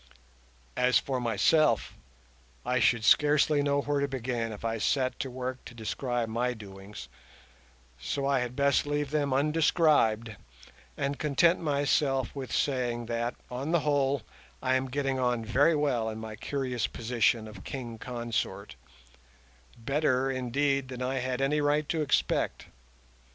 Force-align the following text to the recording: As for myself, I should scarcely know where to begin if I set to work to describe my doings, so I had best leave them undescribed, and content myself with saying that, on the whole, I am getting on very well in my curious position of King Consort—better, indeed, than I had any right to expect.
As 0.75 0.97
for 0.97 1.19
myself, 1.19 1.93
I 2.65 2.79
should 2.79 3.05
scarcely 3.05 3.61
know 3.61 3.81
where 3.81 3.99
to 3.99 4.07
begin 4.07 4.51
if 4.51 4.65
I 4.65 4.79
set 4.79 5.19
to 5.19 5.29
work 5.29 5.63
to 5.65 5.75
describe 5.75 6.27
my 6.27 6.55
doings, 6.55 7.07
so 7.99 8.25
I 8.25 8.39
had 8.39 8.55
best 8.55 8.87
leave 8.87 9.11
them 9.11 9.31
undescribed, 9.31 10.37
and 10.97 11.19
content 11.19 11.59
myself 11.59 12.35
with 12.35 12.51
saying 12.51 13.05
that, 13.13 13.35
on 13.51 13.69
the 13.71 13.81
whole, 13.81 14.23
I 14.59 14.73
am 14.73 14.87
getting 14.89 15.19
on 15.19 15.45
very 15.45 15.75
well 15.75 16.09
in 16.09 16.17
my 16.17 16.35
curious 16.35 16.87
position 16.87 17.47
of 17.47 17.63
King 17.63 17.99
Consort—better, 17.99 20.31
indeed, 20.31 20.87
than 20.87 21.03
I 21.03 21.19
had 21.19 21.41
any 21.41 21.61
right 21.61 21.87
to 21.89 22.01
expect. 22.01 22.65